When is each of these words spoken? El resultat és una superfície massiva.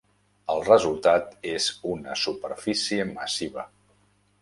El 0.53 0.63
resultat 0.69 1.29
és 1.51 1.69
una 1.99 2.19
superfície 2.25 3.09
massiva. 3.15 3.71